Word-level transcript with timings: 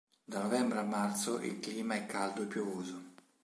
Da 0.25 0.39
novembre 0.41 0.79
a 0.79 0.83
marzo 0.83 1.37
il 1.41 1.59
clima 1.59 1.93
è 1.93 2.07
caldo 2.07 2.41
e 2.41 2.47
piovoso. 2.47 3.03